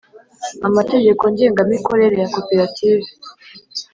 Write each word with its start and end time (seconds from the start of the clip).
Amategeko 0.67 1.23
ngengamikorere 1.33 2.15
ya 2.21 2.29
koperative 2.35 3.07